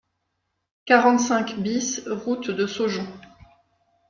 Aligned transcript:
quarante-cinq 0.87 1.59
BIS 1.59 2.05
route 2.09 2.49
de 2.49 2.65
Saujon 2.65 3.05